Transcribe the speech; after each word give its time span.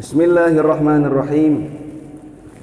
بسم 0.00 0.20
الله 0.20 0.48
الرحمن 0.48 1.04
الرحيم 1.04 1.70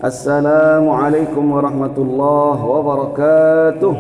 السلام 0.03 0.89
عليكم 0.89 1.51
ورحمة 1.51 1.95
الله 1.97 2.65
وبركاته 2.65 3.95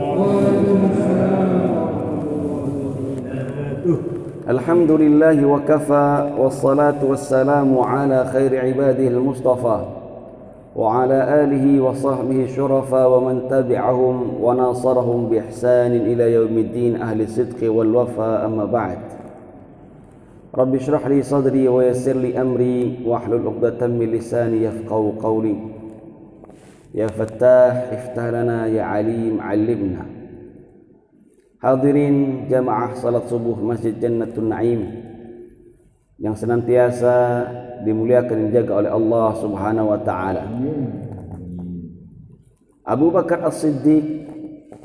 الحمد 4.49 4.91
لله 4.91 5.45
وكفى 5.45 6.29
والصلاة 6.39 6.99
والسلام 7.05 7.77
على 7.79 8.25
خير 8.33 8.59
عباده 8.65 9.07
المصطفى 9.07 9.79
وعلى 10.75 11.43
آله 11.43 11.81
وصحبه 11.83 12.43
الشرفاء 12.43 13.09
ومن 13.09 13.41
تبعهم 13.49 14.33
وناصرهم 14.41 15.29
بإحسان 15.29 15.91
إلى 15.91 16.33
يوم 16.33 16.57
الدين 16.57 17.01
أهل 17.01 17.21
الصدق 17.21 17.71
والوفاء 17.71 18.45
أما 18.45 18.65
بعد 18.65 18.97
رب 20.56 20.74
اشرح 20.74 21.06
لي 21.06 21.22
صدري 21.22 21.68
ويسر 21.68 22.16
لي 22.16 22.36
أمري 22.40 23.08
واحلل 23.08 23.46
عقدة 23.46 23.86
من 23.86 24.12
لساني 24.12 24.64
يفقه 24.64 25.14
قولي 25.22 25.56
يا 26.94 27.06
فتاح 27.06 27.74
افتح 27.92 28.24
لنا 28.24 28.66
يا 28.66 28.82
عليم 28.82 29.40
علمنا 29.40 30.04
Hadirin 31.62 32.50
jamaah 32.50 32.90
salat 32.98 33.30
subuh 33.30 33.54
Masjid 33.54 33.94
Jannatul 33.94 34.50
Naim 34.50 34.82
yang 36.18 36.34
senantiasa 36.34 37.46
dimuliakan 37.86 38.34
dan 38.34 38.46
dijaga 38.50 38.82
oleh 38.82 38.90
Allah 38.90 39.28
Subhanahu 39.38 39.94
wa 39.94 40.00
taala. 40.02 40.42
Abu 42.82 43.14
Bakar 43.14 43.46
As-Siddiq 43.46 44.26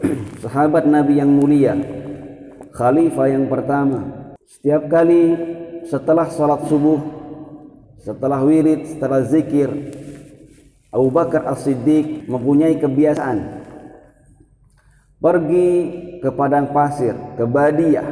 sahabat 0.45 0.85
Nabi 0.85 1.17
yang 1.17 1.33
mulia, 1.33 1.73
khalifah 2.77 3.25
yang 3.25 3.49
pertama. 3.49 4.20
setiap 4.52 4.84
kali 4.92 5.32
setelah 5.88 6.28
salat 6.28 6.68
subuh, 6.68 7.00
setelah 8.04 8.44
wirid, 8.44 8.84
setelah 8.84 9.24
zikir, 9.24 9.72
Abu 10.92 11.08
Bakar 11.08 11.48
As-Siddiq 11.48 12.28
mempunyai 12.28 12.76
kebiasaan 12.76 13.64
pergi 15.16 15.70
ke 16.20 16.28
padang 16.36 16.68
pasir, 16.68 17.16
ke 17.40 17.48
Badiah, 17.48 18.04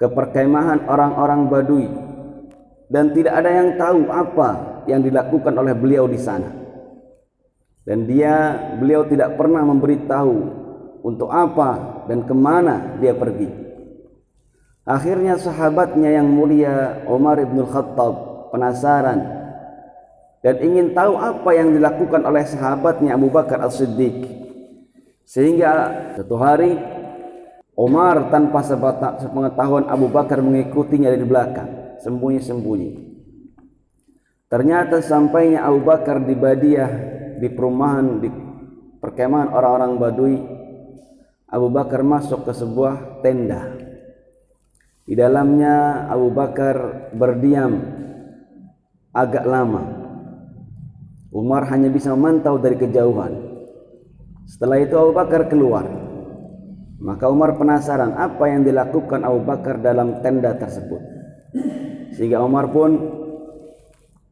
ke 0.00 0.08
perkemahan 0.08 0.88
orang-orang 0.88 1.40
Badui 1.52 1.88
dan 2.88 3.12
tidak 3.12 3.36
ada 3.36 3.50
yang 3.52 3.76
tahu 3.76 4.08
apa 4.08 4.48
yang 4.88 5.04
dilakukan 5.04 5.52
oleh 5.60 5.76
beliau 5.76 6.08
di 6.08 6.16
sana. 6.16 6.56
Dan 7.84 8.08
dia 8.08 8.56
beliau 8.80 9.04
tidak 9.04 9.36
pernah 9.36 9.60
memberitahu 9.60 10.34
untuk 11.04 11.28
apa 11.28 12.04
dan 12.08 12.24
ke 12.24 12.32
mana 12.32 12.96
dia 12.96 13.12
pergi. 13.12 13.69
Akhirnya 14.88 15.36
sahabatnya 15.36 16.20
yang 16.20 16.28
mulia 16.28 17.04
Umar 17.06 17.36
ibn 17.36 17.62
Khattab 17.68 18.48
penasaran 18.50 19.20
dan 20.40 20.56
ingin 20.64 20.96
tahu 20.96 21.20
apa 21.20 21.50
yang 21.52 21.76
dilakukan 21.76 22.24
oleh 22.24 22.42
sahabatnya 22.48 23.14
Abu 23.14 23.28
Bakar 23.28 23.60
As-Siddiq 23.60 24.24
sehingga 25.28 25.70
satu 26.16 26.34
hari 26.40 26.74
Umar 27.80 28.28
tanpa 28.28 28.60
sepengetahuan 29.20 29.88
Abu 29.88 30.12
Bakar 30.12 30.44
mengikutinya 30.44 31.08
dari 31.08 31.24
belakang, 31.24 31.96
sembunyi-sembunyi. 32.04 33.08
Ternyata 34.52 35.00
sampainya 35.00 35.64
Abu 35.64 35.86
Bakar 35.88 36.20
di 36.20 36.36
Badiah, 36.36 36.92
di 37.40 37.48
perumahan, 37.48 38.20
di 38.20 38.28
perkemahan 39.00 39.54
orang-orang 39.54 39.92
Badui, 39.96 40.36
Abu 41.48 41.72
Bakar 41.72 42.04
masuk 42.04 42.44
ke 42.44 42.52
sebuah 42.52 43.24
tenda. 43.24 43.89
Di 45.04 45.14
dalamnya 45.16 46.06
Abu 46.06 46.30
Bakar 46.30 47.10
berdiam 47.16 47.80
agak 49.10 49.44
lama. 49.46 49.82
Umar 51.30 51.66
hanya 51.70 51.90
bisa 51.90 52.10
memantau 52.14 52.58
dari 52.58 52.74
kejauhan. 52.74 53.32
Setelah 54.50 54.82
itu 54.82 54.94
Abu 54.98 55.12
Bakar 55.14 55.46
keluar. 55.46 55.86
Maka 57.00 57.32
Umar 57.32 57.56
penasaran 57.56 58.12
apa 58.18 58.44
yang 58.50 58.66
dilakukan 58.66 59.24
Abu 59.24 59.40
Bakar 59.46 59.80
dalam 59.80 60.20
tenda 60.20 60.52
tersebut. 60.58 61.00
Sehingga 62.18 62.42
Umar 62.44 62.68
pun 62.68 62.98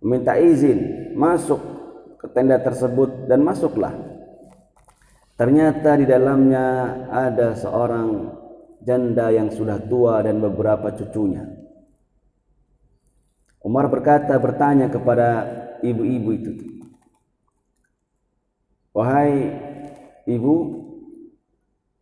meminta 0.04 0.36
izin 0.36 1.10
masuk 1.16 1.58
ke 2.18 2.26
tenda 2.34 2.58
tersebut 2.58 3.30
dan 3.30 3.46
masuklah. 3.46 3.94
Ternyata 5.38 5.94
di 5.94 6.06
dalamnya 6.06 6.66
ada 7.08 7.54
seorang 7.54 8.34
janda 8.82 9.30
yang 9.34 9.50
sudah 9.50 9.78
tua 9.86 10.22
dan 10.22 10.38
beberapa 10.38 10.94
cucunya. 10.94 11.46
Umar 13.62 13.90
berkata 13.90 14.38
bertanya 14.38 14.86
kepada 14.88 15.28
ibu-ibu 15.82 16.30
itu. 16.34 16.52
Wahai 18.94 19.54
Ibu, 20.28 20.54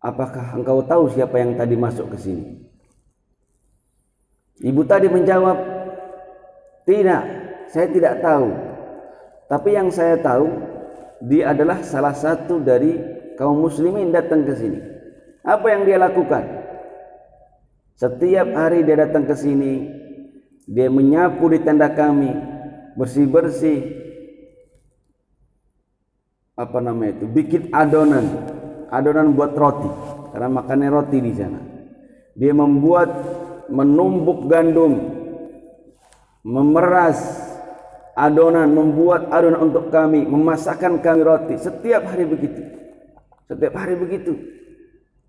apakah 0.03 0.59
engkau 0.59 0.82
tahu 0.82 1.06
siapa 1.15 1.38
yang 1.38 1.54
tadi 1.54 1.78
masuk 1.78 2.10
ke 2.10 2.19
sini? 2.19 2.44
Ibu 4.66 4.82
tadi 4.82 5.06
menjawab, 5.06 5.54
tidak, 6.82 7.22
saya 7.70 7.86
tidak 7.86 8.19
tahu. 8.19 8.50
Tapi 9.47 9.70
yang 9.78 9.94
saya 9.94 10.19
tahu, 10.19 10.50
dia 11.22 11.54
adalah 11.54 11.86
salah 11.86 12.19
satu 12.19 12.59
dari 12.59 12.98
kaum 13.38 13.62
muslimin 13.62 14.10
datang 14.10 14.42
ke 14.42 14.59
sini. 14.59 14.81
Apa 15.47 15.70
yang 15.70 15.86
dia 15.86 16.03
lakukan? 16.03 16.66
Setiap 17.97 18.53
hari 18.53 18.84
dia 18.84 19.01
datang 19.01 19.25
ke 19.25 19.33
sini, 19.33 19.89
dia 20.69 20.93
menyapu 20.93 21.49
di 21.49 21.65
tenda 21.65 21.89
kami, 21.89 22.29
bersih-bersih, 22.93 24.07
apa 26.57 26.81
namanya 26.81 27.21
itu? 27.21 27.27
Bikin 27.29 27.62
adonan. 27.69 28.27
Adonan 28.89 29.37
buat 29.37 29.53
roti. 29.53 29.89
Karena 30.33 30.49
makannya 30.49 30.89
roti 30.89 31.19
di 31.21 31.33
sana. 31.37 31.61
Dia 32.33 32.57
membuat 32.57 33.12
menumbuk 33.69 34.49
gandum 34.49 35.17
memeras 36.47 37.19
adonan 38.15 38.71
membuat 38.71 39.28
adonan 39.28 39.69
untuk 39.69 39.93
kami 39.93 40.25
memasakkan 40.25 41.05
kami 41.05 41.21
roti. 41.21 41.55
Setiap 41.61 42.09
hari 42.09 42.25
begitu. 42.25 42.61
Setiap 43.53 43.77
hari 43.77 44.01
begitu. 44.01 44.33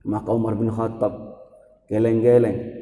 Maka 0.07 0.31
Umar 0.31 0.55
bin 0.55 0.71
Khattab 0.71 1.26
geleng-geleng 1.87 2.77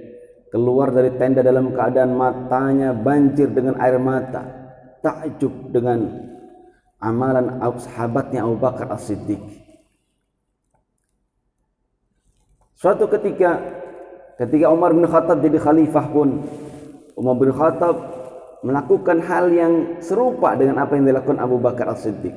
keluar 0.56 0.88
dari 0.96 1.12
tenda 1.20 1.44
dalam 1.44 1.76
keadaan 1.76 2.16
matanya 2.16 2.96
banjir 2.96 3.52
dengan 3.52 3.76
air 3.76 4.00
mata 4.00 4.72
takjub 5.04 5.52
dengan 5.68 6.32
amalan 7.04 7.60
sahabatnya 7.76 8.48
Abu 8.48 8.56
Bakar 8.58 8.88
As-Siddiq. 8.96 9.44
Suatu 12.76 13.06
ketika 13.12 13.60
ketika 14.40 14.72
Umar 14.72 14.96
bin 14.96 15.04
Khattab 15.04 15.44
jadi 15.44 15.60
khalifah 15.60 16.06
pun 16.12 16.44
Umar 17.20 17.36
bin 17.36 17.52
Khattab 17.52 17.96
melakukan 18.66 19.22
hal 19.28 19.52
yang 19.52 19.74
serupa 20.02 20.58
dengan 20.58 20.82
apa 20.82 20.98
yang 20.98 21.06
dilakukan 21.06 21.38
Abu 21.38 21.60
Bakar 21.62 21.92
As-Siddiq. 21.92 22.34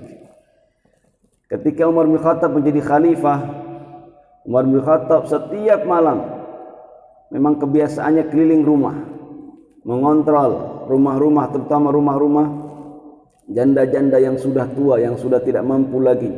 Ketika 1.49 1.89
Umar 1.89 2.05
bin 2.05 2.21
Khattab 2.21 2.53
menjadi 2.53 2.85
khalifah, 2.85 3.39
Umar 4.45 4.69
bin 4.69 4.83
Khattab 4.85 5.25
setiap 5.31 5.87
malam 5.89 6.38
memang 7.29 7.61
kebiasaannya 7.61 8.25
keliling 8.33 8.63
rumah, 8.65 8.97
mengontrol 9.85 10.85
rumah-rumah 10.89 11.53
terutama 11.53 11.93
rumah-rumah 11.93 12.47
janda-janda 13.49 14.21
yang 14.21 14.37
sudah 14.37 14.69
tua 14.73 15.01
yang 15.01 15.17
sudah 15.17 15.41
tidak 15.41 15.65
mampu 15.65 16.01
lagi. 16.01 16.29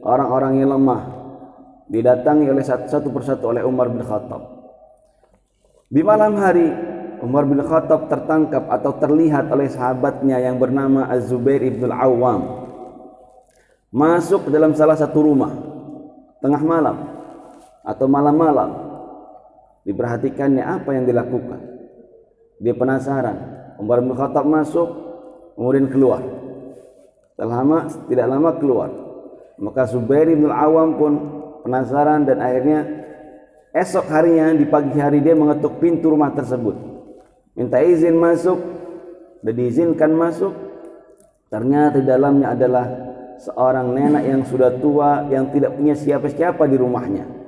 Orang-orang 0.00 0.64
yang 0.64 0.72
lemah 0.72 1.02
didatangi 1.92 2.48
oleh 2.48 2.64
satu, 2.64 2.88
satu 2.88 3.08
persatu 3.12 3.52
oleh 3.52 3.60
Umar 3.60 3.92
bin 3.92 4.00
Khattab. 4.00 4.40
Di 5.90 6.00
malam 6.00 6.38
hari 6.40 6.70
Umar 7.20 7.44
bin 7.44 7.60
Khattab 7.60 8.08
tertangkap 8.08 8.64
atau 8.70 8.96
terlihat 8.96 9.52
oleh 9.52 9.68
sahabatnya 9.68 10.40
yang 10.40 10.56
bernama 10.56 11.04
Az-Zubair 11.12 11.60
ibn 11.60 11.84
Al-Awwam 11.90 12.70
masuk 13.90 14.48
dalam 14.48 14.72
salah 14.72 14.94
satu 14.94 15.18
rumah 15.18 15.50
tengah 16.38 16.62
malam 16.62 16.96
atau 17.82 18.06
malam-malam 18.06 18.89
diperhatikannya 19.84 20.64
apa 20.64 20.90
yang 20.92 21.04
dilakukan. 21.08 21.60
Dia 22.60 22.76
penasaran. 22.76 23.36
Umar 23.80 24.04
bin 24.04 24.12
Khattab 24.12 24.44
masuk 24.44 24.88
kemudian 25.56 25.88
keluar. 25.88 26.20
Lama 27.40 27.88
tidak 28.04 28.26
lama 28.28 28.50
keluar. 28.60 28.90
Maka 29.56 29.88
Zubair 29.88 30.28
bin 30.28 30.52
Awam 30.52 31.00
pun 31.00 31.12
penasaran 31.64 32.28
dan 32.28 32.44
akhirnya 32.44 32.84
esok 33.72 34.04
harinya 34.12 34.52
di 34.52 34.68
pagi 34.68 34.96
hari 35.00 35.24
dia 35.24 35.32
mengetuk 35.32 35.80
pintu 35.80 36.12
rumah 36.12 36.36
tersebut. 36.36 36.76
Minta 37.56 37.80
izin 37.80 38.16
masuk. 38.20 38.60
Dan 39.40 39.56
diizinkan 39.56 40.12
masuk. 40.12 40.52
Ternyata 41.48 41.96
di 41.96 42.04
dalamnya 42.04 42.52
adalah 42.52 42.86
seorang 43.40 43.96
nenek 43.96 44.24
yang 44.28 44.42
sudah 44.44 44.76
tua 44.76 45.24
yang 45.32 45.48
tidak 45.48 45.72
punya 45.72 45.96
siapa-siapa 45.96 46.68
di 46.68 46.76
rumahnya 46.76 47.39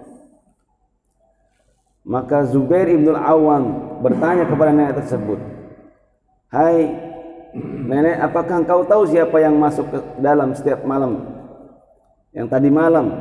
maka 2.03 2.45
Zubair 2.51 2.91
ibn 2.91 3.15
Awam 3.15 3.99
bertanya 4.03 4.45
kepada 4.47 4.75
nenek 4.75 4.99
tersebut 5.03 5.39
Hai 6.53 7.13
Nenek, 7.53 8.17
apakah 8.17 8.65
engkau 8.65 8.81
tahu 8.89 9.05
siapa 9.13 9.37
yang 9.37 9.61
masuk 9.61 9.85
ke 9.93 9.99
dalam 10.25 10.57
setiap 10.57 10.89
malam? 10.89 11.21
Yang 12.33 12.49
tadi 12.49 12.73
malam, 12.73 13.13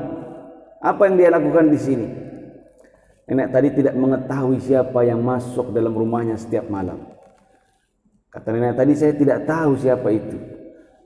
apa 0.80 1.02
yang 1.04 1.20
dia 1.20 1.28
lakukan 1.28 1.68
di 1.68 1.76
sini? 1.76 2.08
Nenek 3.28 3.52
tadi 3.52 3.76
tidak 3.76 3.96
mengetahui 4.00 4.64
siapa 4.64 5.04
yang 5.04 5.20
masuk 5.20 5.76
dalam 5.76 5.92
rumahnya 5.92 6.40
setiap 6.40 6.72
malam. 6.72 7.12
Kata 8.32 8.56
nenek 8.56 8.80
tadi 8.80 8.96
saya 8.96 9.12
tidak 9.12 9.44
tahu 9.44 9.76
siapa 9.76 10.08
itu. 10.16 10.40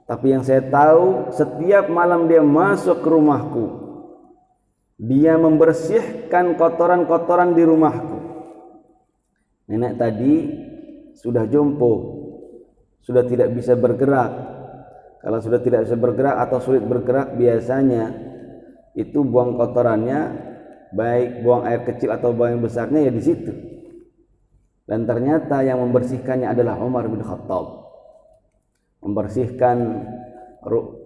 Tapi 0.05 0.37
yang 0.37 0.45
saya 0.45 0.61
tahu 0.61 1.33
setiap 1.33 1.89
malam 1.89 2.29
dia 2.29 2.45
masuk 2.45 3.01
ke 3.01 3.09
rumahku. 3.09 3.65
Dia 4.95 5.35
membersihkan 5.35 6.55
kotoran-kotoran 6.55 7.51
di 7.51 7.63
rumahku. 7.67 8.17
Nenek 9.67 9.99
tadi 9.99 10.33
sudah 11.17 11.43
jompo, 11.51 11.93
sudah 13.03 13.27
tidak 13.27 13.51
bisa 13.51 13.75
bergerak. 13.75 14.31
Kalau 15.19 15.39
sudah 15.41 15.59
tidak 15.59 15.89
bisa 15.89 15.97
bergerak 15.97 16.37
atau 16.47 16.61
sulit 16.61 16.85
bergerak 16.85 17.33
biasanya 17.33 18.13
itu 18.93 19.25
buang 19.25 19.57
kotorannya 19.57 20.19
baik 20.95 21.43
buang 21.43 21.67
air 21.67 21.81
kecil 21.83 22.13
atau 22.13 22.31
buang 22.31 22.55
yang 22.55 22.63
besarnya 22.63 23.09
ya 23.09 23.11
di 23.11 23.23
situ. 23.25 23.51
Dan 24.85 25.09
ternyata 25.09 25.65
yang 25.65 25.81
membersihkannya 25.81 26.45
adalah 26.45 26.77
Umar 26.77 27.09
bin 27.09 27.19
Khattab. 27.25 27.89
Membersihkan 29.01 29.77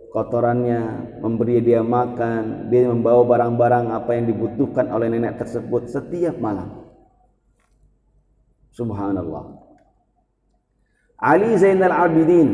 kotorannya, 0.10 0.82
memberi 1.22 1.62
dia 1.62 1.86
makan, 1.86 2.70
dia 2.74 2.90
membawa 2.90 3.22
barang-barang 3.26 3.86
apa 3.94 4.12
yang 4.18 4.26
dibutuhkan 4.30 4.90
oleh 4.90 5.08
nenek 5.10 5.38
tersebut 5.38 5.90
setiap 5.90 6.38
malam. 6.42 6.90
Subhanallah. 8.74 9.60
Ali 11.20 11.54
Zainal 11.60 11.94
Abidin. 11.94 12.50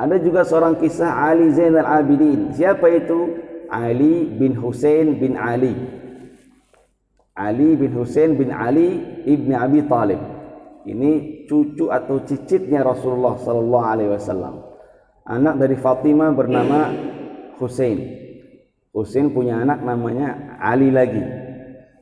Ada 0.00 0.16
juga 0.22 0.46
seorang 0.46 0.80
kisah 0.80 1.12
Ali 1.12 1.52
Zainal 1.52 1.84
Abidin. 1.84 2.56
Siapa 2.56 2.88
itu? 2.88 3.36
Ali 3.68 4.26
bin 4.26 4.56
Hussein 4.56 5.20
bin 5.20 5.36
Ali. 5.36 5.76
Ali 7.36 7.76
bin 7.76 7.92
Hussein 7.92 8.38
bin 8.38 8.48
Ali 8.48 9.02
ibni 9.28 9.52
Abi 9.52 9.84
Talib. 9.84 10.18
Ini 10.88 11.44
cucu 11.44 11.92
atau 11.92 12.24
cicitnya 12.24 12.80
Rasulullah 12.80 13.36
sallallahu 13.36 13.86
alaihi 13.86 14.10
wasallam. 14.16 14.69
Anak 15.30 15.62
dari 15.62 15.78
Fatimah 15.78 16.34
bernama 16.34 16.90
Hussein. 17.62 18.18
Hussein 18.90 19.30
punya 19.30 19.62
anak 19.62 19.78
namanya 19.86 20.58
Ali 20.58 20.90
lagi. 20.90 21.22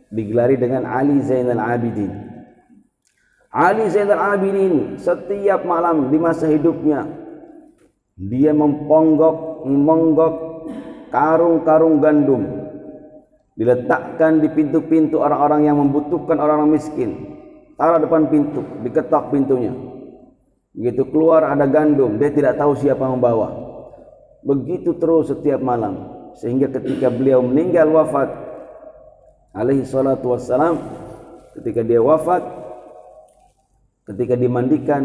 Digelari 0.08 0.56
dengan 0.56 0.88
Ali 0.88 1.20
Zainal 1.20 1.60
Abidin. 1.60 2.08
Ali 3.52 3.84
Zainal 3.92 4.32
Abidin 4.32 4.96
setiap 4.96 5.68
malam 5.68 6.08
di 6.08 6.16
masa 6.16 6.48
hidupnya 6.48 7.04
dia 8.18 8.50
memponggok, 8.50 9.62
memonggok 9.68 10.34
karung-karung 11.14 12.02
gandum 12.02 12.42
diletakkan 13.54 14.42
di 14.42 14.50
pintu-pintu 14.50 15.22
orang-orang 15.22 15.70
yang 15.70 15.76
membutuhkan 15.78 16.34
orang-orang 16.38 16.74
miskin 16.74 17.10
taruh 17.78 18.02
depan 18.02 18.26
pintu 18.26 18.62
diketok 18.82 19.30
pintunya 19.30 19.70
begitu 20.78 21.02
keluar 21.10 21.50
ada 21.50 21.66
gandum 21.66 22.22
dia 22.22 22.30
tidak 22.30 22.54
tahu 22.54 22.78
siapa 22.78 23.02
membawa 23.02 23.50
begitu 24.46 24.94
terus 24.94 25.34
setiap 25.34 25.58
malam 25.58 26.14
sehingga 26.38 26.70
ketika 26.70 27.10
beliau 27.10 27.42
meninggal 27.42 27.90
wafat 27.90 28.30
alaihi 29.50 29.82
salatu 29.82 30.38
wassalam 30.38 30.78
ketika 31.58 31.82
dia 31.82 31.98
wafat 31.98 32.46
ketika 34.06 34.38
dimandikan 34.38 35.02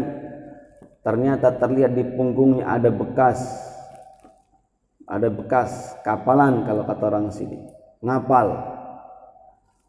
ternyata 1.02 1.50
terlihat 1.58 1.98
di 1.98 2.06
punggungnya 2.14 2.70
ada 2.70 2.94
bekas 2.94 3.42
ada 5.10 5.26
bekas 5.26 5.98
kapalan 6.06 6.62
kalau 6.62 6.86
kata 6.86 7.02
orang 7.10 7.34
sini 7.34 7.74
ngapal. 8.04 8.48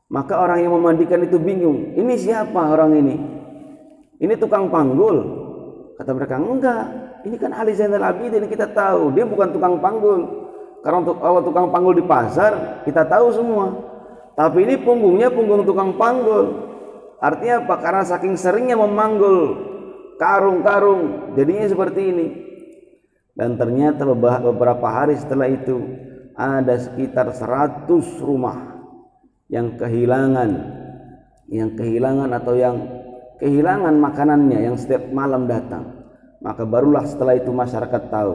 Maka 0.07 0.33
orang 0.39 0.63
yang 0.63 0.73
memandikan 0.79 1.19
itu 1.27 1.35
bingung. 1.35 1.91
Ini 1.99 2.13
siapa 2.15 2.71
orang 2.71 2.95
ini? 2.95 3.15
Ini 4.23 4.33
tukang 4.39 4.71
panggul. 4.71 5.34
Kata 5.95 6.12
mereka, 6.12 6.36
enggak. 6.36 6.86
Ini 7.24 7.36
kan 7.39 7.51
Ali 7.56 7.71
Zainal 7.74 8.03
Abidin 8.03 8.45
kita 8.51 8.69
tahu. 8.75 9.15
Dia 9.15 9.24
bukan 9.24 9.56
tukang 9.56 9.80
panggul. 9.80 10.51
Karena 10.83 11.01
untuk 11.01 11.18
kalau 11.18 11.42
tukang 11.42 11.68
panggul 11.71 11.95
di 11.97 12.06
pasar, 12.06 12.83
kita 12.86 13.07
tahu 13.07 13.33
semua. 13.33 13.74
Tapi 14.36 14.68
ini 14.68 14.75
punggungnya 14.77 15.31
punggung 15.31 15.63
tukang 15.63 15.95
panggul. 15.95 16.68
Artinya 17.24 17.63
apa? 17.63 17.75
Karena 17.80 18.03
saking 18.03 18.36
seringnya 18.36 18.75
memanggul 18.75 19.56
karung-karung, 20.19 21.33
jadinya 21.33 21.65
seperti 21.65 22.01
ini. 22.12 22.27
Dan 23.36 23.59
ternyata 23.59 24.07
beberapa 24.07 24.88
hari 24.88 25.15
setelah 25.19 25.47
itu 25.47 25.80
ada 26.36 26.75
sekitar 26.75 27.31
100 27.31 27.88
rumah 28.24 28.83
yang 29.47 29.75
kehilangan 29.80 30.75
yang 31.50 31.77
kehilangan 31.77 32.33
atau 32.33 32.53
yang 32.57 32.75
kehilangan 33.41 33.95
makanannya 33.97 34.59
yang 34.71 34.75
setiap 34.79 35.07
malam 35.11 35.47
datang 35.49 36.05
maka 36.43 36.63
barulah 36.63 37.03
setelah 37.07 37.35
itu 37.35 37.49
masyarakat 37.49 38.03
tahu 38.11 38.33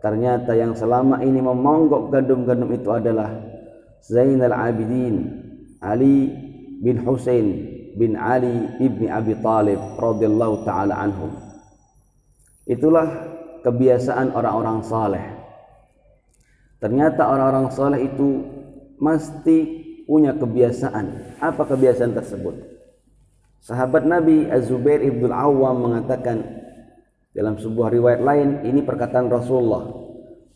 ternyata 0.00 0.56
yang 0.56 0.72
selama 0.72 1.20
ini 1.20 1.40
memonggok 1.44 2.10
gandum-gandum 2.14 2.70
itu 2.72 2.88
adalah 2.90 3.30
Zainal 4.00 4.56
Abidin 4.56 5.28
Ali 5.82 6.32
bin 6.80 7.04
Husain 7.04 7.46
bin 7.94 8.16
Ali 8.16 8.80
ibni 8.80 9.12
Abi 9.12 9.36
Talib 9.44 9.78
radhiyallahu 10.00 10.64
taala 10.64 10.96
anhum 10.96 11.36
itulah 12.64 13.06
kebiasaan 13.60 14.32
orang-orang 14.32 14.80
saleh 14.80 15.40
Ternyata 16.80 17.28
orang-orang 17.28 17.68
soleh 17.76 18.08
itu 18.08 18.40
mesti 18.96 19.58
punya 20.08 20.32
kebiasaan. 20.32 21.36
Apa 21.38 21.68
kebiasaan 21.68 22.16
tersebut? 22.16 22.56
Sahabat 23.60 24.08
Nabi 24.08 24.48
Az-Zubair 24.48 25.04
ibn 25.04 25.28
Awam 25.28 25.84
mengatakan 25.84 26.40
dalam 27.36 27.60
sebuah 27.60 27.92
riwayat 27.92 28.20
lain 28.24 28.48
ini 28.64 28.80
perkataan 28.80 29.28
Rasulullah. 29.28 29.84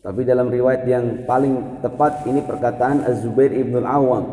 Tapi 0.01 0.21
dalam 0.25 0.49
riwayat 0.49 0.85
yang 0.89 1.25
paling 1.25 1.81
tepat 1.85 2.25
ini 2.25 2.41
perkataan 2.41 3.05
Az-Zubair 3.05 3.53
ibn 3.53 3.85
Awam, 3.85 4.25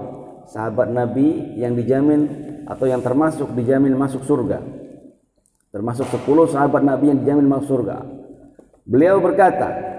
sahabat 0.48 0.88
Nabi 0.88 1.56
yang 1.56 1.76
dijamin 1.76 2.28
atau 2.64 2.88
yang 2.88 3.04
termasuk 3.04 3.52
dijamin 3.52 3.92
masuk 3.96 4.24
surga. 4.24 4.60
Termasuk 5.72 6.04
10 6.08 6.52
sahabat 6.52 6.84
Nabi 6.84 7.12
yang 7.12 7.18
dijamin 7.24 7.48
masuk 7.48 7.80
surga. 7.80 8.04
Beliau 8.84 9.20
berkata, 9.20 9.92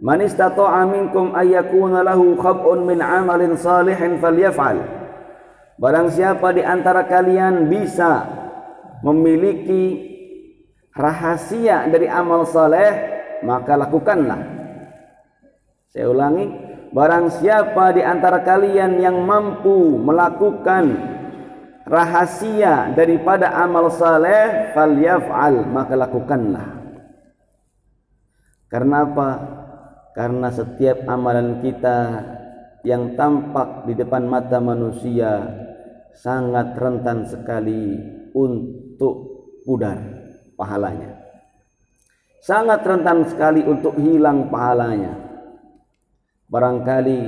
Man 0.00 0.24
istata'a 0.24 0.88
minkum 0.88 1.36
ayyakuna 1.36 2.00
lahu 2.06 2.34
khab'un 2.38 2.88
min 2.88 2.98
'amalin 3.04 3.54
salihin 3.58 4.16
falyaf'al. 4.16 4.99
Barang 5.80 6.12
siapa 6.12 6.52
di 6.52 6.60
antara 6.60 7.08
kalian 7.08 7.72
bisa 7.72 8.28
memiliki 9.00 9.96
rahasia 10.92 11.88
dari 11.88 12.04
amal 12.04 12.44
saleh, 12.44 12.92
maka 13.40 13.80
lakukanlah. 13.80 14.44
Saya 15.88 16.12
ulangi, 16.12 16.52
barang 16.92 17.32
siapa 17.40 17.96
di 17.96 18.04
antara 18.04 18.44
kalian 18.44 19.00
yang 19.00 19.24
mampu 19.24 19.96
melakukan 20.04 21.00
rahasia 21.88 22.92
daripada 22.92 23.56
amal 23.56 23.88
saleh, 23.88 24.76
falyaf'al, 24.76 25.64
maka 25.64 25.96
lakukanlah. 25.96 26.68
Karena 28.68 29.08
apa? 29.08 29.30
karena 30.10 30.50
setiap 30.50 31.06
amalan 31.06 31.62
kita 31.62 31.98
yang 32.82 33.14
tampak 33.14 33.86
di 33.86 33.94
depan 33.94 34.26
mata 34.26 34.58
manusia 34.58 35.46
sangat 36.16 36.74
rentan 36.74 37.26
sekali 37.26 37.98
untuk 38.34 39.46
pudar 39.62 39.98
pahalanya 40.58 41.20
sangat 42.42 42.82
rentan 42.82 43.28
sekali 43.28 43.62
untuk 43.62 43.94
hilang 44.00 44.50
pahalanya 44.50 45.14
barangkali 46.50 47.20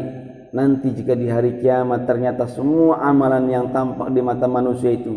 nanti 0.53 0.89
jika 0.93 1.15
di 1.17 1.27
hari 1.31 1.63
kiamat 1.63 2.05
ternyata 2.05 2.45
semua 2.51 3.01
amalan 3.05 3.49
yang 3.49 3.67
tampak 3.71 4.11
di 4.13 4.21
mata 4.21 4.51
manusia 4.51 4.93
itu 4.93 5.15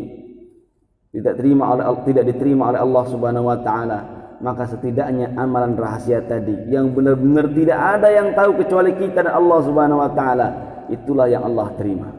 tidak 1.15 1.39
terima 1.39 1.71
oleh 1.71 1.85
tidak 2.03 2.23
diterima 2.27 2.75
oleh 2.75 2.79
Allah 2.83 3.03
Subhanahu 3.07 3.47
wa 3.47 3.59
taala 3.63 3.99
maka 4.43 4.67
setidaknya 4.67 5.31
amalan 5.35 5.75
rahasia 5.79 6.23
tadi 6.23 6.67
yang 6.71 6.91
benar-benar 6.91 7.51
tidak 7.55 7.79
ada 7.79 8.07
yang 8.11 8.35
tahu 8.35 8.59
kecuali 8.59 8.91
kita 8.95 9.23
dan 9.23 9.33
Allah 9.35 9.59
Subhanahu 9.63 9.99
wa 10.03 10.11
taala 10.11 10.47
itulah 10.91 11.27
yang 11.27 11.43
Allah 11.43 11.71
terima. 11.75 12.14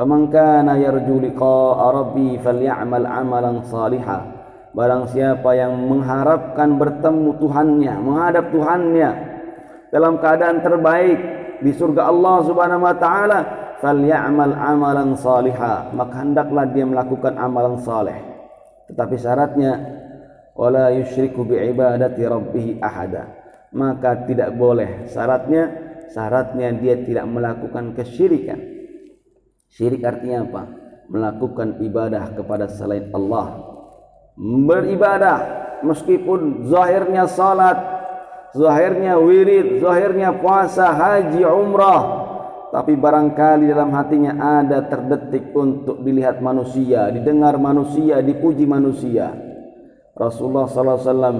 Faman 0.00 0.32
kana 0.32 0.80
yarju 0.80 1.20
liqa'a 1.20 1.92
rabbi 1.92 2.40
falyamal 2.40 3.04
amalan 3.04 3.60
salihah. 3.68 4.24
Barang 4.72 5.12
siapa 5.12 5.52
yang 5.52 5.76
mengharapkan 5.76 6.80
bertemu 6.80 7.36
Tuhannya, 7.36 7.94
menghadap 8.00 8.48
Tuhannya 8.48 9.10
dalam 9.92 10.16
keadaan 10.16 10.64
terbaik 10.64 11.18
di 11.60 11.76
surga 11.76 12.08
Allah 12.08 12.36
Subhanahu 12.48 12.80
wa 12.80 12.96
taala, 12.96 13.38
falyamal 13.84 14.56
amalan 14.56 15.12
salihah. 15.20 15.92
Maka 15.92 16.24
hendaklah 16.24 16.64
dia 16.72 16.88
melakukan 16.88 17.36
amalan 17.36 17.76
saleh. 17.84 18.16
Tetapi 18.88 19.20
syaratnya 19.20 19.84
wala 20.56 20.96
yusyriku 20.96 21.44
biibadati 21.44 22.24
rabbih 22.24 22.80
ahada 22.80 23.36
maka 23.70 24.26
tidak 24.26 24.50
boleh 24.58 25.06
syaratnya 25.06 25.62
syaratnya 26.10 26.74
dia 26.74 26.98
tidak 27.06 27.22
melakukan 27.30 27.94
kesyirikan 27.94 28.79
syirik 29.70 30.02
artinya 30.02 30.46
apa 30.46 30.62
melakukan 31.10 31.82
ibadah 31.82 32.34
kepada 32.34 32.70
selain 32.70 33.10
Allah 33.14 33.70
beribadah 34.38 35.38
meskipun 35.86 36.70
zahirnya 36.70 37.26
salat 37.26 37.78
zahirnya 38.54 39.18
wirid 39.18 39.82
zahirnya 39.82 40.34
puasa 40.38 40.90
haji 40.94 41.42
umrah 41.46 42.20
tapi 42.70 42.94
barangkali 42.94 43.66
dalam 43.66 43.90
hatinya 43.90 44.62
ada 44.62 44.86
terdetik 44.86 45.50
untuk 45.58 46.06
dilihat 46.06 46.38
manusia, 46.38 47.10
didengar 47.10 47.58
manusia, 47.58 48.22
dipuji 48.22 48.62
manusia. 48.62 49.34
Rasulullah 50.14 50.70
sallallahu 50.70 50.98
alaihi 51.02 51.10
wasallam 51.10 51.38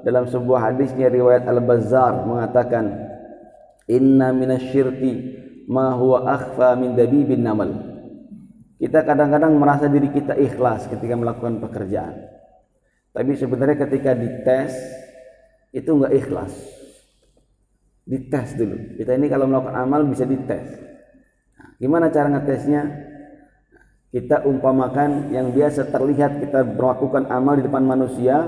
dalam 0.00 0.24
sebuah 0.24 0.60
hadisnya 0.72 1.12
riwayat 1.12 1.44
Al-Bazzar 1.44 2.24
mengatakan 2.24 2.96
inna 3.92 4.32
minasyirki 4.32 5.12
ma 5.70 5.94
huwa 5.94 6.26
akhfa 6.26 6.74
min 6.74 6.98
dabibin 6.98 7.46
namal. 7.46 7.70
Kita 8.80 9.06
kadang-kadang 9.06 9.54
merasa 9.54 9.86
diri 9.86 10.10
kita 10.10 10.34
ikhlas 10.34 10.90
ketika 10.90 11.14
melakukan 11.14 11.62
pekerjaan. 11.62 12.26
Tapi 13.14 13.32
sebenarnya 13.38 13.86
ketika 13.86 14.10
dites 14.18 14.74
itu 15.70 15.90
enggak 15.94 16.14
ikhlas 16.18 16.52
dites 18.10 18.58
dulu. 18.58 18.98
Kita 18.98 19.14
ini 19.14 19.30
kalau 19.30 19.46
melakukan 19.46 19.76
amal 19.78 20.02
bisa 20.10 20.26
dites. 20.26 20.66
Nah, 21.54 21.68
gimana 21.78 22.10
cara 22.10 22.26
ngetesnya? 22.34 22.82
Kita 24.10 24.42
umpamakan 24.42 25.30
yang 25.30 25.54
biasa 25.54 25.86
terlihat 25.94 26.42
kita 26.42 26.66
melakukan 26.66 27.30
amal 27.30 27.54
di 27.54 27.62
depan 27.62 27.86
manusia, 27.86 28.42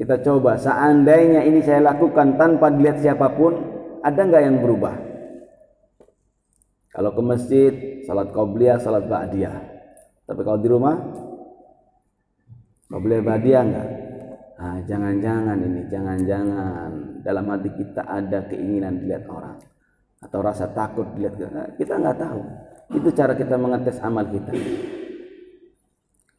kita 0.00 0.24
coba 0.24 0.56
seandainya 0.56 1.44
ini 1.44 1.60
saya 1.60 1.84
lakukan 1.92 2.40
tanpa 2.40 2.72
dilihat 2.72 3.04
siapa 3.04 3.36
pun, 3.36 3.52
ada 4.00 4.16
nggak 4.16 4.42
yang 4.48 4.56
berubah? 4.64 5.05
Kalau 6.96 7.12
ke 7.12 7.20
masjid, 7.20 7.72
salat 8.08 8.32
qobliyah, 8.32 8.80
salat 8.80 9.04
ba'diyah. 9.04 9.52
Tapi 10.24 10.40
kalau 10.40 10.56
di 10.56 10.68
rumah, 10.72 10.96
qobliyah 12.88 13.20
ba'diyah 13.20 13.62
enggak? 13.68 13.88
Ah, 14.56 14.80
jangan-jangan 14.88 15.60
ini, 15.60 15.84
jangan-jangan 15.92 17.20
dalam 17.20 17.44
hati 17.52 17.68
kita 17.76 18.00
ada 18.08 18.48
keinginan 18.48 18.96
dilihat 19.04 19.28
orang 19.28 19.60
atau 20.24 20.40
rasa 20.40 20.72
takut 20.72 21.04
dilihat 21.12 21.36
nah, 21.52 21.68
kita 21.76 22.00
nggak 22.00 22.16
tahu. 22.16 22.40
Itu 22.96 23.12
cara 23.12 23.36
kita 23.36 23.60
mengetes 23.60 24.00
amal 24.00 24.24
kita. 24.32 24.56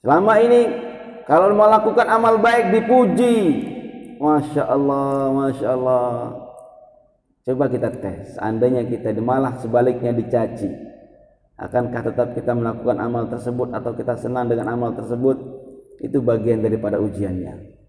Selama 0.02 0.34
ini 0.42 0.62
kalau 1.30 1.54
melakukan 1.54 2.08
amal 2.10 2.42
baik 2.42 2.74
dipuji, 2.74 3.38
masya 4.18 4.66
Allah, 4.66 5.30
masya 5.38 5.68
Allah. 5.78 6.47
Coba 7.48 7.72
kita 7.72 7.88
tes. 8.04 8.36
Seandainya 8.36 8.84
kita 8.84 9.16
malah 9.24 9.56
sebaliknya 9.63 10.12
dicaci, 10.12 10.68
akankah 11.56 12.12
tetap 12.12 12.36
kita 12.36 12.51
melakukan 12.51 13.00
amal 13.00 13.32
tersebut 13.32 13.72
atau 13.72 13.96
kita 13.96 14.20
senang 14.20 14.51
dengan 14.51 14.75
amal 14.75 14.92
tersebut? 14.92 15.63
Itu 16.04 16.20
bagian 16.20 16.60
daripada 16.60 17.00
ujiannya. 17.00 17.80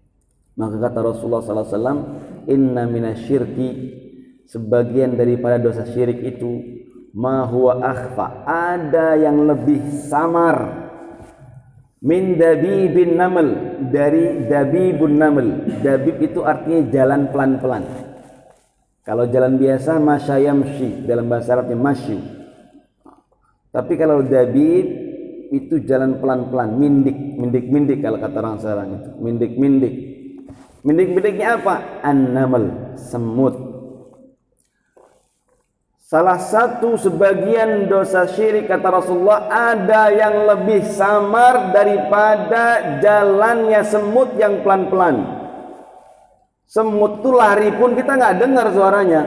Maka 0.55 0.75
kata 0.79 0.99
Rasulullah 1.03 1.43
SAW, 1.43 1.99
Inna 2.47 2.87
minasyirki. 2.87 3.99
Sebagian 4.47 5.13
daripada 5.19 5.61
dosa 5.61 5.85
syirik 5.85 6.23
itu 6.23 6.49
ma 7.11 7.43
huwa 7.43 7.83
akhfa. 7.83 8.47
Ada 8.47 9.19
yang 9.19 9.43
lebih 9.43 10.07
samar. 10.07 10.87
Min 11.99 12.39
dabibin 12.39 13.19
naml 13.19 13.47
dari 13.91 14.47
dabibun 14.47 15.19
naml 15.19 15.67
dabib 15.83 16.15
itu 16.23 16.47
artinya 16.47 16.87
jalan 16.87 17.27
pelan-pelan 17.27 18.08
kalau 19.09 19.25
jalan 19.25 19.57
biasa 19.57 19.97
masyayamshi 19.97 21.09
dalam 21.09 21.25
bahasa 21.25 21.57
Arabnya 21.57 21.73
masyu 21.81 22.21
tapi 23.73 23.97
kalau 23.97 24.21
dabib 24.21 24.85
itu 25.49 25.81
jalan 25.81 26.21
pelan-pelan 26.21 26.77
mindik 26.77 27.17
mindik-mindik 27.17 28.05
kalau 28.05 28.21
kata 28.21 28.37
orang 28.37 28.61
sekarang 28.61 28.89
itu 29.01 29.09
mindik-mindik 29.17 29.93
Mindik-mindiknya 30.79 31.59
apa? 31.59 31.99
An-namal, 32.07 32.95
semut. 32.95 33.55
Salah 35.99 36.41
satu 36.41 36.97
sebagian 36.97 37.85
dosa 37.85 38.25
syirik 38.25 38.65
kata 38.65 38.89
Rasulullah 38.89 39.45
ada 39.45 40.09
yang 40.09 40.49
lebih 40.49 40.81
samar 40.81 41.69
daripada 41.69 42.97
jalannya 42.97 43.85
semut 43.85 44.33
yang 44.41 44.65
pelan-pelan. 44.65 45.38
Semut 46.69 47.25
itu 47.25 47.33
lari 47.33 47.73
pun 47.73 47.97
kita 47.97 48.13
nggak 48.13 48.45
dengar 48.45 48.69
suaranya. 48.69 49.25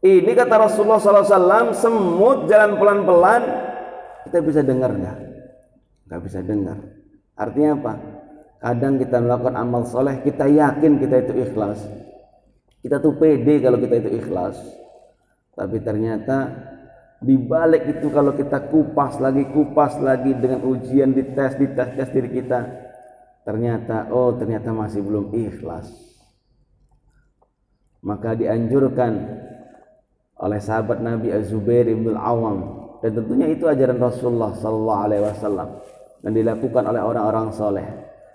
Ini 0.00 0.32
kata 0.32 0.56
Rasulullah 0.56 1.00
SAW, 1.00 1.76
semut 1.76 2.48
jalan 2.48 2.80
pelan-pelan, 2.80 3.42
kita 4.24 4.40
bisa 4.40 4.60
dengar 4.64 4.96
nggak? 4.96 5.16
Nggak 6.08 6.20
bisa 6.24 6.40
dengar. 6.40 6.76
Artinya 7.36 7.70
apa? 7.76 7.92
Kadang 8.64 8.96
kita 8.96 9.20
melakukan 9.20 9.56
amal 9.60 9.84
soleh, 9.84 10.24
kita 10.24 10.48
yakin 10.48 10.96
kita 10.96 11.20
itu 11.20 11.32
ikhlas. 11.44 11.84
Kita 12.80 12.96
tuh 13.00 13.20
pede 13.20 13.60
kalau 13.60 13.76
kita 13.76 13.94
itu 14.00 14.10
ikhlas. 14.24 14.56
Tapi 15.52 15.84
ternyata 15.84 16.52
di 17.20 17.36
balik 17.36 17.88
itu 17.92 18.08
kalau 18.08 18.32
kita 18.32 18.72
kupas 18.72 19.20
lagi, 19.20 19.48
kupas 19.52 20.00
lagi 20.00 20.32
dengan 20.32 20.64
ujian 20.64 21.12
dites, 21.12 21.60
dites, 21.60 21.88
tes 21.96 22.08
diri 22.12 22.28
kita. 22.40 22.83
Ternyata, 23.44 24.08
oh 24.08 24.32
ternyata 24.40 24.72
masih 24.72 25.04
belum 25.04 25.36
ikhlas. 25.36 25.92
Maka 28.00 28.36
dianjurkan 28.36 29.12
oleh 30.40 30.60
sahabat 30.60 31.00
Nabi 31.00 31.32
Az-Zubair 31.32 31.88
ibn 31.88 32.16
Awam 32.16 32.84
dan 33.04 33.16
tentunya 33.16 33.48
itu 33.52 33.68
ajaran 33.68 34.00
Rasulullah 34.00 34.52
sallallahu 34.56 35.02
alaihi 35.08 35.22
wasallam 35.24 35.68
dan 36.24 36.32
dilakukan 36.32 36.84
oleh 36.88 37.00
orang-orang 37.04 37.48
soleh 37.52 37.88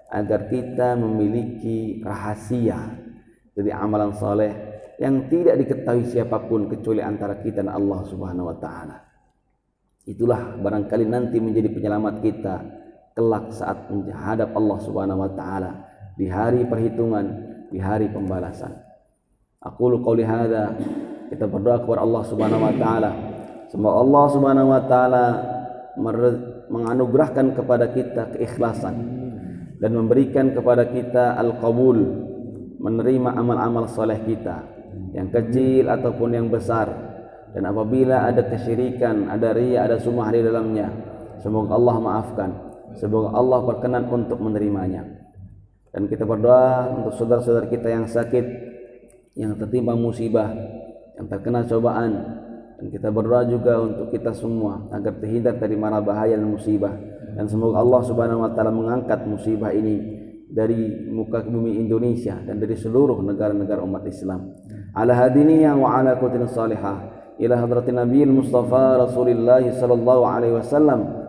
agar 0.10 0.50
kita 0.50 0.98
memiliki 0.98 2.02
rahasia 2.02 2.98
dari 3.54 3.70
amalan 3.74 4.14
soleh 4.14 4.54
yang 4.98 5.30
tidak 5.30 5.58
diketahui 5.58 6.06
siapa 6.06 6.38
pun 6.50 6.70
kecuali 6.70 7.02
antara 7.02 7.38
kita 7.42 7.62
dan 7.62 7.74
Allah 7.74 8.06
Subhanahu 8.10 8.50
wa 8.50 8.58
taala. 8.58 8.98
Itulah 10.06 10.58
barangkali 10.58 11.06
nanti 11.06 11.38
menjadi 11.38 11.70
penyelamat 11.70 12.16
kita 12.26 12.56
kelak 13.20 13.52
saat 13.52 13.92
menghadap 13.92 14.56
Allah 14.56 14.78
Subhanahu 14.80 15.28
wa 15.28 15.32
taala 15.36 15.76
di 16.16 16.32
hari 16.32 16.64
perhitungan, 16.64 17.28
di 17.68 17.76
hari 17.76 18.08
pembalasan. 18.08 18.72
Aku 19.60 19.92
qauli 20.00 20.24
hadza 20.24 20.72
kita 21.28 21.44
berdoa 21.52 21.84
kepada 21.84 22.00
Allah 22.00 22.24
Subhanahu 22.24 22.64
wa 22.64 22.76
taala. 22.80 23.12
Semoga 23.68 23.96
Allah 24.00 24.26
Subhanahu 24.32 24.68
wa 24.72 24.82
taala 24.88 25.26
menganugerahkan 26.72 27.60
kepada 27.60 27.92
kita 27.92 28.40
keikhlasan 28.40 28.96
dan 29.84 29.92
memberikan 29.92 30.56
kepada 30.56 30.88
kita 30.88 31.36
al-qabul 31.36 32.00
menerima 32.80 33.36
amal-amal 33.36 33.84
soleh 33.92 34.16
kita 34.24 34.64
yang 35.12 35.28
kecil 35.28 35.92
ataupun 35.92 36.40
yang 36.40 36.48
besar. 36.48 36.88
Dan 37.52 37.68
apabila 37.68 38.32
ada 38.32 38.48
kesyirikan 38.48 39.28
ada 39.28 39.52
ria 39.52 39.84
ada 39.90 39.98
sumah 39.98 40.30
di 40.30 40.46
dalamnya 40.46 40.86
semoga 41.42 41.74
Allah 41.74 41.98
maafkan 41.98 42.69
semoga 42.98 43.36
Allah 43.38 43.60
berkenan 43.66 44.10
untuk 44.10 44.40
menerimanya 44.42 45.06
dan 45.94 46.10
kita 46.10 46.26
berdoa 46.26 46.90
untuk 47.02 47.14
saudara-saudara 47.18 47.68
kita 47.70 47.88
yang 47.90 48.06
sakit 48.10 48.46
yang 49.38 49.54
tertimpa 49.58 49.94
musibah 49.94 50.50
yang 51.20 51.28
terkena 51.28 51.66
cobaan 51.68 52.12
dan 52.80 52.86
kita 52.90 53.12
berdoa 53.12 53.44
juga 53.46 53.84
untuk 53.84 54.08
kita 54.10 54.32
semua 54.32 54.88
agar 54.96 55.20
terhindar 55.20 55.60
dari 55.60 55.76
mara 55.76 56.00
bahaya 56.00 56.40
dan 56.40 56.48
musibah 56.48 56.96
dan 57.36 57.46
semoga 57.46 57.84
Allah 57.84 58.02
Subhanahu 58.08 58.42
wa 58.42 58.52
taala 58.56 58.72
mengangkat 58.74 59.28
musibah 59.28 59.70
ini 59.76 60.20
dari 60.50 61.06
muka 61.06 61.46
bumi 61.46 61.78
Indonesia 61.78 62.34
dan 62.42 62.58
dari 62.58 62.74
seluruh 62.74 63.22
negara-negara 63.22 63.86
umat 63.86 64.02
Islam. 64.10 64.50
Ala 64.98 65.14
hadiniya 65.14 65.78
wa 65.78 66.02
ala 66.02 66.18
kutin 66.18 66.50
salihah 66.50 67.06
ila 67.38 67.56
hadratin 67.62 68.02
Nabi 68.02 68.26
Mustafa 68.26 68.98
Rasulullah 69.06 69.62
sallallahu 69.62 70.24
alaihi 70.26 70.58
wasallam. 70.58 71.29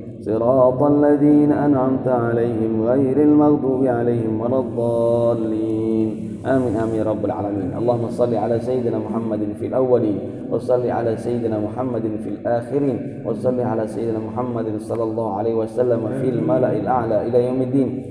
صراط 0.21 0.83
الذين 0.83 1.51
أنعمت 1.51 2.07
عليهم 2.07 2.81
غير 2.81 3.21
المغضوب 3.21 3.85
عليهم 3.85 4.41
ولا 4.41 4.59
الضالين. 4.59 6.09
آمين 6.45 6.75
آمين 6.75 7.01
رب 7.01 7.25
العالمين. 7.25 7.73
اللهم 7.77 8.07
صل 8.09 8.35
على 8.35 8.59
سيدنا 8.59 8.97
محمد 8.97 9.39
في 9.59 9.65
الأولين 9.65 10.19
وصل 10.49 10.89
على 10.89 11.17
سيدنا 11.17 11.59
محمد 11.59 12.01
في 12.23 12.29
الآخرين 12.29 13.23
وصل 13.25 13.59
على 13.59 13.87
سيدنا 13.87 14.19
محمد 14.19 14.65
صلى 14.79 15.03
الله 15.03 15.37
عليه 15.37 15.53
وسلم 15.55 16.01
في 16.21 16.29
الملأ 16.29 16.71
الأعلى 16.79 17.27
إلى 17.27 17.45
يوم 17.47 17.61
الدين. 17.61 18.05